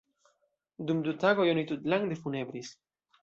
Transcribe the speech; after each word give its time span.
Dum 0.91 1.03
du 1.07 1.13
tagoj 1.25 1.45
oni 1.53 1.65
tutlande 1.73 2.19
funebris. 2.23 2.73